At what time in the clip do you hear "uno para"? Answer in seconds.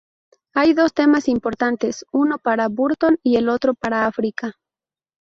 2.11-2.69